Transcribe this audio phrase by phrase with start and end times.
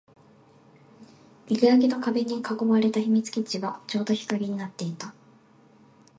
[1.47, 5.13] 生垣と壁に囲われた秘密基地はちょうど日陰になっていた